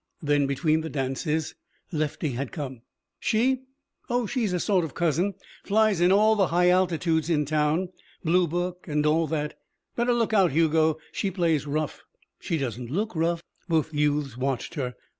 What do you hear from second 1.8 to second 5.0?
Lefty had come. "She? Oh, she's a sort of